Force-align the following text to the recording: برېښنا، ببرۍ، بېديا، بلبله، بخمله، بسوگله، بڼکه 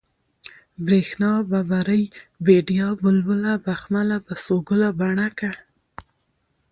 برېښنا، 0.85 1.31
ببرۍ، 1.49 2.03
بېديا، 2.45 2.87
بلبله، 3.01 3.53
بخمله، 3.65 4.17
بسوگله، 4.25 4.89
بڼکه 4.99 5.51